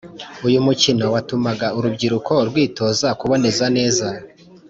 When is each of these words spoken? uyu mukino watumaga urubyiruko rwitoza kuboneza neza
uyu 0.47 0.59
mukino 0.67 1.05
watumaga 1.15 1.67
urubyiruko 1.77 2.33
rwitoza 2.49 3.07
kuboneza 3.19 3.65
neza 3.77 4.07